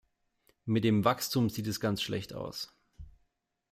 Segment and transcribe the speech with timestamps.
[0.65, 2.73] Mit dem Wachstum sieht es ganz schlecht aus.